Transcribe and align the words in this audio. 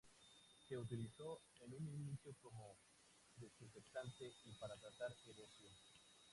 Se 0.67 0.75
utilizó 0.75 1.41
en 1.63 1.75
un 1.75 1.87
inicio 1.87 2.33
como 2.41 2.75
desinfectante 3.35 4.33
y 4.45 4.51
para 4.53 4.75
tratar 4.77 5.15
el 5.27 5.33
bocio. 5.35 5.69